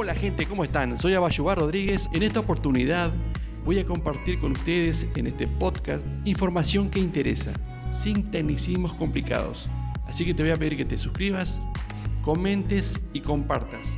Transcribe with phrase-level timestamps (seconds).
[0.00, 0.96] Hola gente, ¿cómo están?
[0.96, 2.00] Soy Abayubar Rodríguez.
[2.12, 3.10] En esta oportunidad
[3.64, 7.50] voy a compartir con ustedes en este podcast información que interesa,
[7.90, 9.68] sin tecnicismos complicados.
[10.06, 11.60] Así que te voy a pedir que te suscribas,
[12.22, 13.96] comentes y compartas.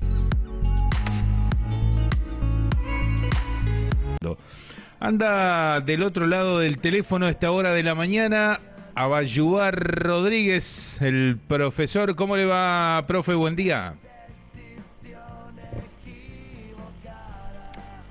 [5.01, 8.59] Anda del otro lado del teléfono a esta hora de la mañana
[8.95, 12.17] Abayubar Rodríguez, el profesor.
[12.17, 13.35] ¿Cómo le va, profe?
[13.35, 13.97] Buen día.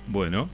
[0.09, 0.49] Bueno,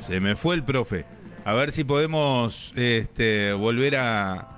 [0.00, 1.04] se me fue el profe.
[1.44, 4.48] A ver si podemos este, volver a,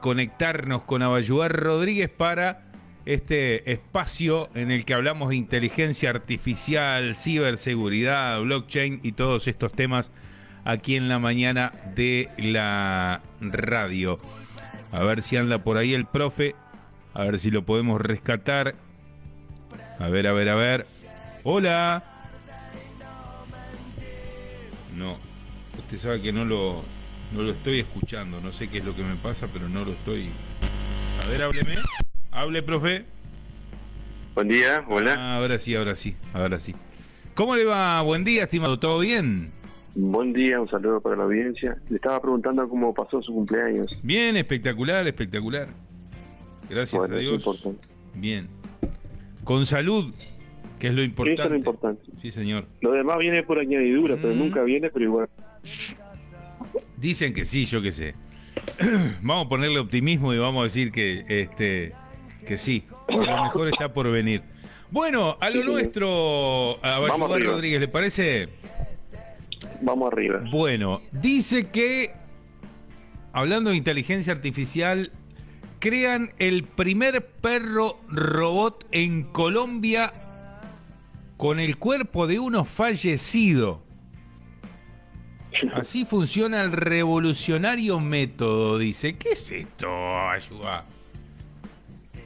[0.00, 2.64] conectarnos con Abayubar Rodríguez para
[3.06, 10.10] este espacio en el que hablamos de inteligencia artificial, ciberseguridad, blockchain y todos estos temas
[10.64, 14.18] aquí en la mañana de la radio.
[14.92, 16.54] A ver si anda por ahí el profe,
[17.14, 18.74] a ver si lo podemos rescatar.
[19.98, 20.86] A ver, a ver, a ver.
[21.44, 22.15] Hola.
[24.96, 25.18] No,
[25.78, 26.82] usted sabe que no lo,
[27.34, 29.92] no lo estoy escuchando, no sé qué es lo que me pasa, pero no lo
[29.92, 30.30] estoy...
[31.22, 31.74] A ver, hábleme.
[32.30, 33.04] Hable, profe.
[34.34, 35.14] Buen día, hola.
[35.18, 36.74] Ah, ahora sí, ahora sí, ahora sí.
[37.34, 38.00] ¿Cómo le va?
[38.02, 38.78] Buen día, estimado.
[38.78, 39.50] ¿Todo bien?
[39.94, 41.76] Buen día, un saludo para la audiencia.
[41.90, 43.98] Le estaba preguntando cómo pasó su cumpleaños.
[44.02, 45.68] Bien, espectacular, espectacular.
[46.70, 47.68] Gracias Bueno, a Dios.
[48.14, 48.48] Bien.
[49.44, 50.14] Con salud,
[50.78, 51.34] que es lo importante.
[51.34, 52.02] Eso es lo importante.
[52.20, 52.66] Sí, señor.
[52.80, 54.38] Lo demás viene por añadidura, pero Mm.
[54.38, 55.28] nunca viene, pero igual.
[56.96, 58.14] Dicen que sí, yo qué sé.
[59.22, 61.92] vamos a ponerle optimismo y vamos a decir que este
[62.46, 64.42] que sí, que lo mejor está por venir.
[64.90, 65.66] Bueno, a lo Sí.
[65.66, 67.38] nuestro, a arriba.
[67.38, 68.48] Rodríguez, ¿le parece?
[69.82, 70.42] Vamos arriba.
[70.50, 72.12] Bueno, dice que,
[73.32, 75.10] hablando de inteligencia artificial,
[75.80, 80.12] crean el primer perro robot en Colombia
[81.36, 83.82] con el cuerpo de uno fallecido.
[85.74, 89.16] Así funciona el revolucionario método, dice.
[89.16, 89.88] ¿Qué es esto,
[90.28, 90.84] Ayuda?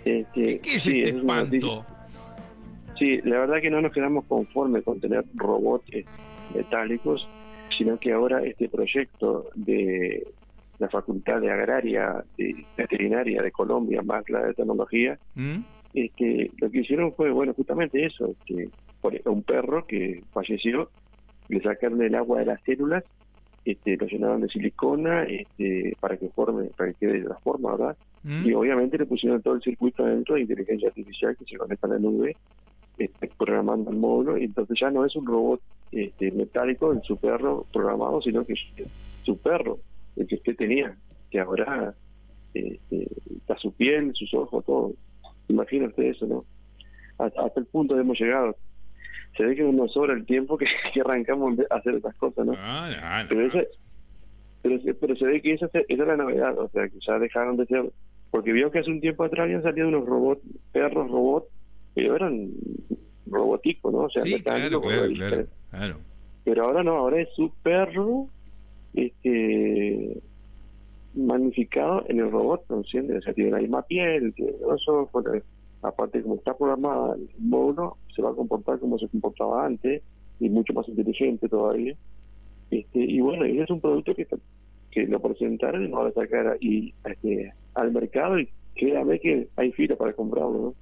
[0.05, 1.85] Este, ¿Qué es sí, este es espanto?
[2.99, 6.05] Sí, la verdad que no nos quedamos conformes con tener robots eh,
[6.55, 7.27] metálicos,
[7.77, 10.27] sino que ahora este proyecto de
[10.79, 15.59] la Facultad de Agraria y Veterinaria de Colombia, más la de tecnología, ¿Mm?
[15.95, 18.69] este, lo que hicieron fue, bueno, justamente eso, que
[19.01, 20.91] por un perro que falleció,
[21.49, 23.05] le sacaron el agua de las células,
[23.65, 27.73] este, lo llenaron de silicona este, para que forme, para que quede de la forma,
[27.73, 27.97] ¿verdad?
[28.23, 28.47] ¿Mm?
[28.47, 31.91] Y obviamente le pusieron todo el circuito dentro de inteligencia artificial que se conecta a
[31.91, 32.37] la nube,
[32.99, 35.61] este, programando el módulo, y entonces ya no es un robot
[35.93, 38.55] este, metálico en su perro programado, sino que
[39.25, 39.79] su perro,
[40.17, 40.97] el que usted tenía,
[41.31, 41.95] que ahora
[42.55, 44.93] este, está su piel, sus ojos, todo.
[45.49, 46.45] Imagina usted eso, ¿no?
[47.19, 48.57] Hasta, hasta el punto hemos llegado.
[49.37, 52.47] Se ve que no nos sobra el tiempo que, que arrancamos a hacer estas cosas,
[52.47, 52.55] ¿no?
[52.57, 53.29] Ah, no.
[53.29, 53.69] Pero, ese,
[54.63, 57.19] pero, se- pero se ve que esa, esa es la novedad, o sea, que ya
[57.19, 57.91] dejaron de ser.
[58.31, 60.43] Porque vio que hace un tiempo atrás habían salido unos robots,
[60.73, 61.47] perros robot,
[61.95, 62.51] pero eran
[63.27, 63.99] roboticos, ¿no?
[64.03, 65.49] O sea, Sí, claro, claro, claro.
[66.45, 68.27] Pero ahora no, ahora es su perro
[68.95, 70.21] este
[71.15, 73.19] magnificado en el robot, ¿no entiendes?
[73.19, 75.25] O sea, tiene la misma piel, tiene los ojos,
[75.83, 80.03] aparte como está programada el módulo, se va a comportar como se comportaba antes
[80.39, 81.95] y mucho más inteligente todavía.
[82.71, 84.27] Este, y bueno, y es un producto que,
[84.91, 89.49] que lo presentaron y lo van a sacar y, este, al mercado y créame que
[89.57, 90.75] hay fila para comprarlo, ¿no?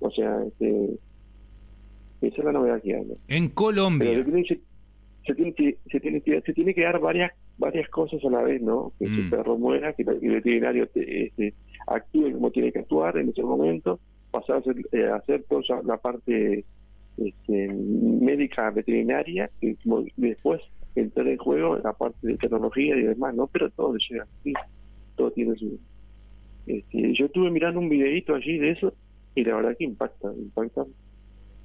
[0.00, 0.98] O sea, este,
[2.20, 3.04] esa es la novedad que hay.
[3.04, 3.14] ¿no?
[3.28, 4.24] En Colombia.
[4.48, 4.60] se,
[5.26, 8.42] se tiene que se tiene que se tiene que dar varias varias cosas a la
[8.42, 8.92] vez, ¿no?
[8.98, 9.18] Que Mm.
[9.20, 11.54] el perro muera, que el veterinario te- este,
[11.86, 13.98] actúe como tiene que actuar en ese momento,
[14.40, 16.64] pasar a hacer, eh, a hacer toda la parte
[17.16, 19.76] este, médica veterinaria y
[20.16, 20.60] después
[20.94, 23.46] entrar en juego la parte de tecnología y demás, ¿no?
[23.46, 24.52] Pero todo llega así,
[25.16, 25.78] todo tiene su...
[26.66, 28.92] Este, yo estuve mirando un videito allí de eso
[29.34, 30.84] y la verdad que impacta, impacta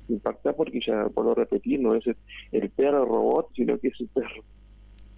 [0.09, 2.17] impacta porque ya por lo repetir no es el,
[2.51, 4.43] el perro robot sino que es un perro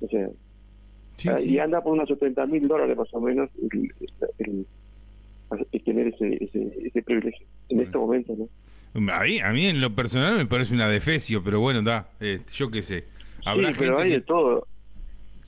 [0.01, 0.29] o sea
[1.17, 1.49] Sí, sí.
[1.51, 3.49] y anda por unos 70 mil dólares más o menos
[4.39, 4.65] el
[5.85, 7.83] tener ese, ese, ese privilegio en Bueno.
[7.83, 9.11] este momento ¿no?
[9.13, 12.41] A mí, a mí en lo personal me parece una defecio, pero bueno, da, eh,
[12.53, 13.05] yo qué sé.
[13.45, 14.67] Habrá sí pero gente hay que- de todo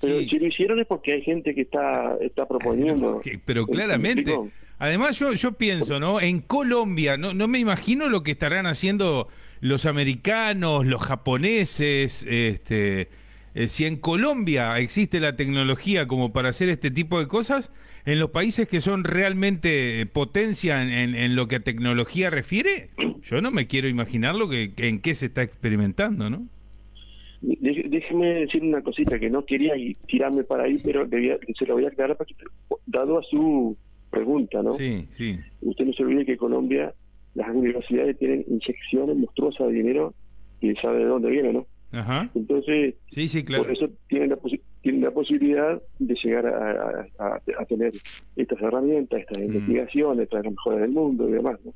[0.01, 0.27] pero Sí.
[0.29, 4.35] si lo hicieron es porque hay gente que está está proponiendo pero ¿Me claramente.
[4.77, 6.19] Además, yo, yo pienso, ¿no?
[6.19, 9.29] En Colombia, no, no me imagino lo que estarán haciendo
[9.61, 13.07] los americanos, los japoneses, este.
[13.53, 17.71] eh, si en Colombia existe la tecnología como para hacer este tipo de cosas,
[18.05, 22.89] en los países que son realmente potencia en, en- en lo que a tecnología refiere,
[23.23, 26.47] yo no me quiero imaginar lo que en qué se está experimentando, ¿no?
[27.41, 29.73] déjeme decir una cosita que no quería
[30.07, 32.17] tirarme para ahí, pero se lo voy a aclarar
[32.87, 33.77] dado a su
[34.09, 34.73] pregunta, ¿no?
[34.73, 35.37] Sí, sí.
[35.61, 36.93] Usted no se olvide que Colombia,
[37.35, 40.13] las universidades tienen inyecciones monstruosas de dinero
[40.61, 41.67] y sabe de dónde viene, ¿no?
[41.91, 42.29] Ajá.
[42.33, 43.63] Entonces, sí, sí, claro.
[43.63, 44.37] por eso tienen la,
[44.85, 47.91] tienen la posibilidad de llegar a, tener
[48.35, 49.45] estas herramientas, estas mm.
[49.45, 51.73] investigaciones, estas las mejores del mundo y demás, ¿no?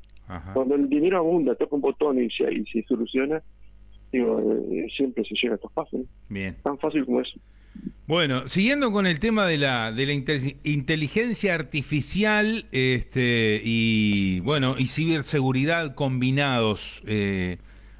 [0.54, 3.42] Cuando el dinero abunda, toca un botón y se, y se soluciona,
[4.12, 4.40] digo,
[4.70, 6.02] eh, siempre se llega a estos pasos.
[6.28, 6.54] Bien.
[6.62, 7.36] Tan fácil como eso.
[8.06, 14.86] Bueno, siguiendo con el tema de la, de la inteligencia artificial este, y bueno y
[14.86, 17.58] ciberseguridad combinados, eh,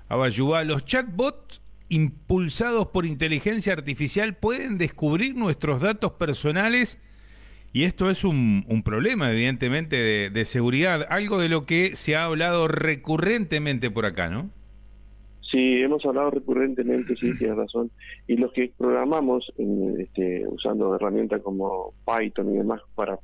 [0.09, 1.61] Abayuba, los chatbots
[1.91, 6.99] impulsados por inteligencia artificial pueden descubrir nuestros datos personales
[7.73, 12.25] y esto es un, problema, evidentemente, de, de seguridad, algo de lo que se ha
[12.25, 14.51] hablado recurrentemente por acá, ¿no?
[15.51, 17.91] Sí, hemos hablado recurrentemente, sí, tienes razón.
[18.29, 19.53] Y los que programamos
[19.99, 23.19] este, usando herramientas como Python y demás para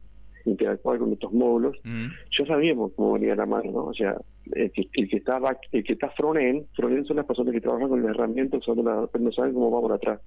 [0.46, 2.06] interactuar con estos módulos, mm.
[2.38, 3.84] ya sabíamos cómo venía la mano, ¿no?
[3.87, 4.16] O sea,
[4.52, 5.40] el que, el que está
[5.72, 9.06] el que está front-end, front-end son las personas que trabajan con las herramientas usando la,
[9.06, 10.20] pero no saben cómo va por atrás.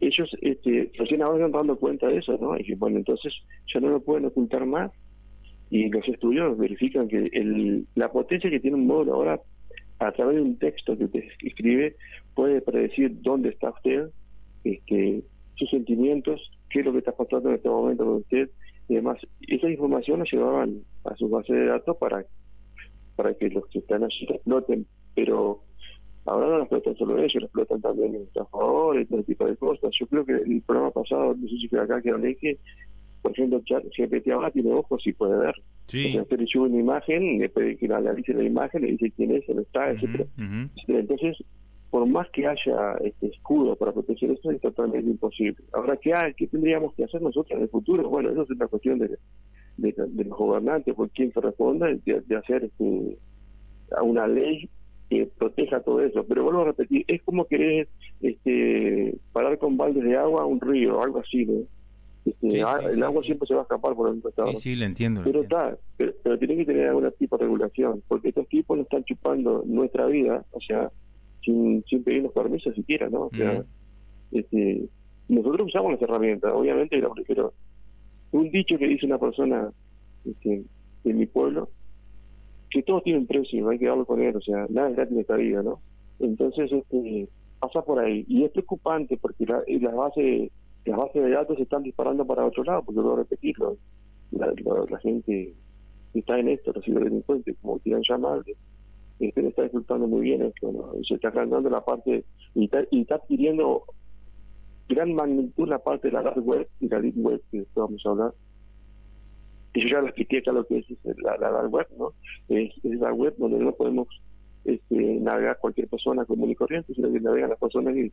[0.00, 2.56] Ellos este, recién ahora están dando cuenta de eso, ¿no?
[2.58, 3.32] Y bueno, entonces
[3.72, 4.90] ya no lo pueden ocultar más
[5.70, 9.40] y los estudios verifican que el, la potencia que tiene un módulo ahora
[10.00, 11.96] a través de un texto que usted escribe,
[12.34, 14.10] puede predecir dónde está usted,
[14.64, 15.22] este,
[15.54, 18.50] sus sentimientos, qué es lo que está pasando en este momento con usted
[18.92, 19.18] y demás.
[19.40, 22.24] Esa información la llevaban a su base de datos para,
[23.16, 25.62] para que los que están allí exploten, pero
[26.26, 29.90] ahora no lo explotan solo ellos, lo explotan también los trabajadores, todo tipo de cosas.
[29.98, 32.58] Yo creo que el programa pasado, no sé si fue acá que hablé, que
[33.22, 35.54] por ejemplo, GPT ahora tiene ojos y puede ver.
[35.86, 36.18] Sí.
[36.18, 39.46] usted le sube una imagen, le puede que analice la imagen, le dice quién es,
[39.46, 40.26] dónde está, etcétera.
[40.88, 41.38] Entonces,
[41.92, 45.62] por más que haya este escudo para proteger eso, es totalmente imposible.
[45.74, 48.08] Ahora, ¿qué, hay, ¿qué tendríamos que hacer nosotros en el futuro?
[48.08, 49.18] Bueno, eso es una cuestión de,
[49.76, 53.18] de, los gobernantes, por quien se responda, de, hacer este,
[54.02, 54.70] una ley
[55.10, 56.24] que proteja todo eso.
[56.26, 57.88] Pero vuelvo a repetir, es como querer
[58.22, 61.60] este, parar con baldes de agua a un río, algo así, ¿no?
[62.24, 64.48] Este, ah, el agua siempre se va a escapar por el costado.
[64.52, 65.20] Sí, sí, lo entiendo.
[65.24, 69.04] Pero está, pero, tiene que tener algún tipo de regulación, porque estos tipos nos están
[69.04, 70.90] chupando nuestra vida, o sea,
[71.44, 73.26] sin, sin pedirnos permiso siquiera, ¿no?
[73.26, 73.64] O sea,
[74.32, 74.88] este,
[75.28, 77.52] nosotros usamos las herramientas, obviamente, pero
[78.32, 79.70] un dicho que dice una persona
[80.24, 80.64] este,
[81.04, 81.68] de mi pueblo,
[82.70, 85.14] que todo tiene un precio, hay que darlo con él, o sea, nada es gratis
[85.14, 85.80] en esta vida, ¿no?
[86.20, 87.28] Entonces, este,
[87.60, 88.24] pasa por ahí.
[88.28, 90.50] Y es preocupante porque la, la base
[90.84, 93.76] las bases de datos se están disparando para otro lado, porque voy a repetirlo,
[94.32, 95.54] la, gente
[96.12, 98.42] que está en esto, los ciberdelincuentes, como quieran llamar,
[99.28, 100.92] este, le está disfrutando muy bien esto, ¿no?
[101.04, 102.24] se está agrandando la parte,
[102.54, 103.84] y está, y está adquiriendo
[104.88, 108.10] gran magnitud la parte de la dark web y la deep web, que vamos a
[108.10, 108.34] hablar.
[109.74, 110.86] Y yo ya lo expliqué acá lo que es
[111.18, 112.12] la, la dark web, ¿no?
[112.48, 114.08] Es, la web donde no podemos
[114.64, 118.12] este, navegar cualquier persona común y corriente, sino que navegan las personas que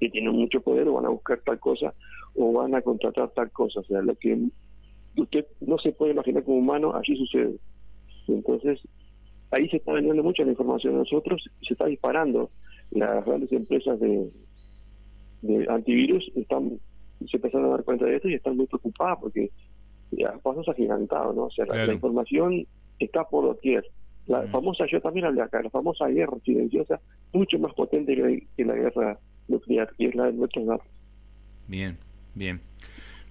[0.00, 1.94] que tienen mucho poder o van a buscar tal cosa
[2.34, 3.80] o van a contratar tal cosa.
[3.80, 4.48] O sea, lo que
[5.16, 7.56] usted no se puede imaginar como humano, allí sucede.
[8.26, 8.80] Entonces,
[9.50, 12.50] ahí se está vendiendo mucha la información de nosotros se está disparando.
[12.90, 14.30] Las grandes empresas de,
[15.42, 16.80] de antivirus están
[17.28, 19.50] se empezaron a dar cuenta de esto y están muy preocupadas porque
[20.12, 21.44] ya pasos agigantados, ¿no?
[21.44, 22.66] O sea, la, información
[22.98, 23.84] está por doquier.
[24.26, 27.00] La famosa, yo también hablé acá, la famosa guerra silenciosa,
[27.32, 28.14] mucho más potente
[28.56, 30.86] que la guerra nuclear y es la de nuestros datos.
[31.68, 31.96] Bien,
[32.34, 32.60] bien.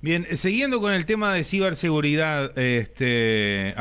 [0.01, 3.73] Bien, eh, siguiendo con el tema de ciberseguridad, este,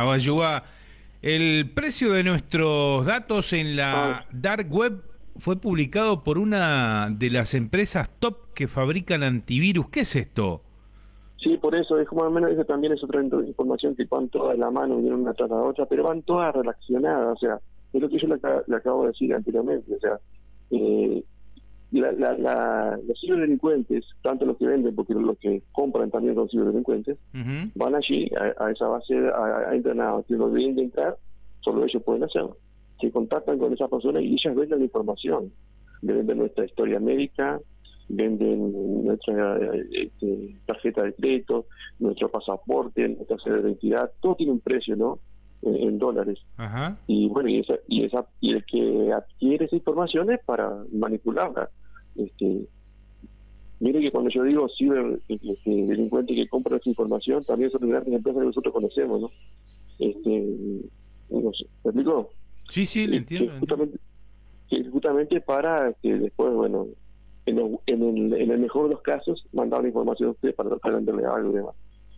[1.22, 4.26] el precio de nuestros datos en la ah.
[4.30, 5.02] dark web
[5.38, 9.88] fue publicado por una de las empresas top que fabrican antivirus.
[9.88, 10.62] ¿Qué es esto?
[11.40, 14.54] Sí, por eso, es como al menos eso también es otra información que van todas
[14.54, 17.60] de la mano, vienen una tras la otra, pero van todas relacionadas, o sea,
[17.92, 20.18] es lo que yo le, acabo de decir anteriormente, o sea,
[20.72, 21.22] eh,
[21.90, 27.16] la, la, los ciberdelincuentes, tanto los que venden, porque los que compran también son ciberdelincuentes,
[27.74, 31.16] van allí a, esa base a, a entrenar, que no deben de entrar,
[31.60, 32.56] solo ellos pueden hacerlo.
[33.00, 35.52] Se contactan con esas personas y ellas venden la información.
[36.02, 37.60] Venden nuestra historia médica,
[38.08, 39.58] venden nuestra
[39.92, 41.66] este, tarjeta de crédito,
[41.98, 45.18] nuestro pasaporte, nuestra sede de identidad, todo tiene un precio, ¿no?
[45.62, 46.38] En, dólares.
[47.06, 51.70] Y bueno, y, esa, y, esa, y el que adquiere esa información es para manipularla.
[52.16, 52.66] Este,
[53.80, 58.12] mire que cuando yo digo ciber este, delincuente que compra esa información, también son grandes
[58.12, 59.30] empresas que nosotros conocemos, ¿no?
[59.98, 60.46] Este,
[61.30, 62.30] no sé, ¿me explico?
[62.68, 63.52] Sí, sí, le entiendo.
[63.58, 63.98] justamente,
[64.68, 66.86] que justamente para que después, bueno,
[67.46, 70.54] en el, en, el, en el mejor de los casos, mandar la información a usted
[70.54, 71.74] para tratar de venderle algo y demás.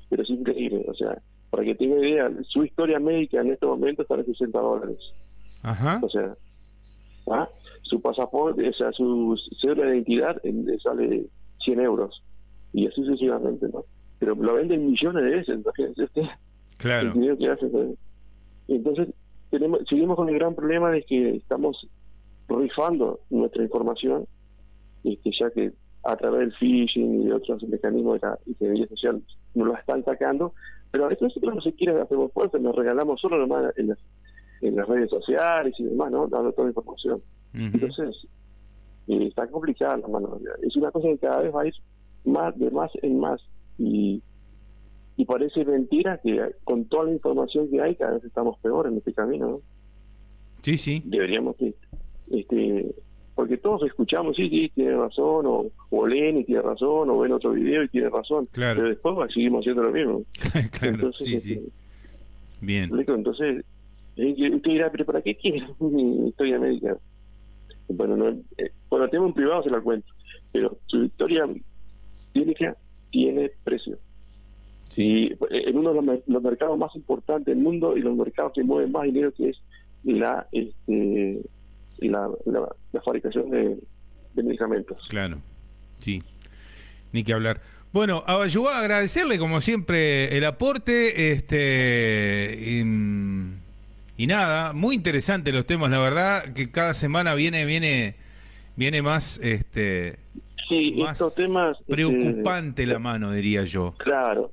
[0.08, 4.02] Pero es increíble, o sea, para que tenga idea, su historia médica en este momento
[4.02, 4.98] está en 60 dólares.
[5.62, 6.00] Ajá.
[6.02, 6.34] O sea,
[7.30, 7.48] ¿ah?
[7.82, 11.26] su pasaporte, o sea, su cédula de identidad en- sale
[11.64, 12.22] 100 euros.
[12.72, 13.84] Y así sucesivamente, ¿no?
[14.20, 16.22] Pero lo venden millones de veces, imagínense usted
[16.76, 17.12] Claro.
[18.68, 19.08] Entonces,
[19.50, 21.86] tenemos, seguimos con el gran problema de que estamos
[22.48, 24.26] rifando nuestra información,
[25.04, 29.22] este, ya que a través del phishing y de otros mecanismos de ingeniería social
[29.54, 30.54] nos la están sacando,
[30.90, 33.98] pero a veces nosotros no se quiere hacemos fuerza, nos regalamos solo nomás en las,
[34.62, 36.26] en las redes sociales y demás, ¿no?
[36.26, 37.22] Dando toda la información.
[37.52, 38.26] Entonces,
[39.08, 40.38] eh, está complicada la mano.
[40.62, 41.74] Es una cosa que cada vez va a ir
[42.24, 43.40] más de más en más.
[43.78, 44.22] Y,
[45.16, 48.98] y parece mentira que con toda la información que hay, cada vez estamos peor en
[48.98, 49.48] este camino.
[49.48, 49.60] ¿no?
[50.62, 51.02] Sí, sí.
[51.04, 51.74] Deberíamos que,
[52.30, 52.94] este,
[53.40, 57.32] porque todos escuchamos, sí, sí, tiene razón, o, o leen y tiene razón, o ven
[57.32, 58.46] otro video y tiene razón.
[58.52, 58.76] Claro.
[58.76, 60.24] Pero después seguimos haciendo lo mismo.
[60.78, 61.72] claro, Entonces, sí, este, sí.
[62.60, 62.84] Bien.
[62.84, 63.64] Explico, Entonces,
[64.16, 66.98] eh, usted dirá, pero ¿para qué quiere mi historia médica?
[67.88, 70.12] Bueno, no, eh, bueno, tengo un privado, se la cuento,
[70.52, 71.48] pero su historia
[72.34, 72.76] clínica
[73.10, 73.96] tiene precio.
[74.96, 78.52] Y eh, en uno de los, los mercados más importantes del mundo y los mercados
[78.52, 79.62] que mueven más dinero, que es
[80.04, 81.40] la este,
[82.08, 83.78] la, la, la fabricación de,
[84.34, 84.98] de medicamentos.
[85.08, 85.38] Claro.
[85.98, 86.22] Sí.
[87.12, 87.60] Ni que hablar.
[87.92, 88.36] Bueno, a
[88.78, 92.84] agradecerle como siempre el aporte, este y,
[94.16, 98.14] y nada, muy interesante los temas, la verdad que cada semana viene viene
[98.76, 100.20] viene más este
[100.68, 101.80] Sí, más estos temas...
[101.80, 103.92] este, preocupante la mano, diría yo.
[103.98, 104.52] Claro.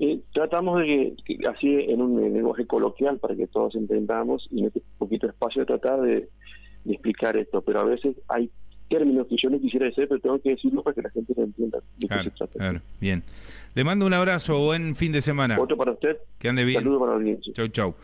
[0.00, 4.62] Eh, tratamos de que, que así en un lenguaje coloquial para que todos entendamos y
[4.62, 6.28] en este poquito espacio tratar de,
[6.84, 8.50] de explicar esto, pero a veces hay
[8.88, 11.44] términos que yo no quisiera decir, pero tengo que decirlo para que la gente lo
[11.44, 12.52] entienda de qué se trata.
[12.58, 12.80] claro.
[13.00, 13.22] Bien.
[13.74, 15.58] Le mando un abrazo, buen fin de semana.
[15.60, 16.80] Otro para usted, Que ande bien.
[16.80, 17.52] saludo para la audiencia.
[17.54, 17.94] Chau, chau.